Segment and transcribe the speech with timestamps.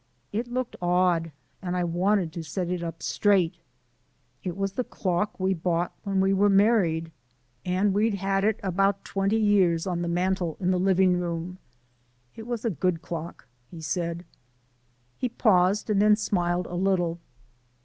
[0.31, 1.31] It looked odd
[1.61, 3.59] and I wanted to set it up straight.
[4.43, 7.11] It was the clock we bought when we were married,
[7.63, 11.59] and we'd had it about twenty years on the mantel in the livin' room.
[12.35, 14.25] It was a good clock," he said.
[15.19, 17.19] He paused and then smiled a little.